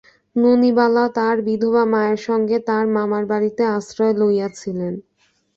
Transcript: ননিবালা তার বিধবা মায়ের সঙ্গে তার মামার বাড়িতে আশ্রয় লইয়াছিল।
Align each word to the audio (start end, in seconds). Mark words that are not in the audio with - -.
ননিবালা 0.35 1.05
তার 1.17 1.37
বিধবা 1.47 1.83
মায়ের 1.93 2.19
সঙ্গে 2.27 2.57
তার 2.69 2.85
মামার 2.95 3.23
বাড়িতে 3.31 3.63
আশ্রয় 3.77 4.13
লইয়াছিল। 4.19 4.79